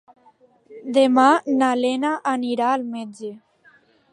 [0.95, 1.25] Demà
[1.59, 3.31] na Lena anirà al metge.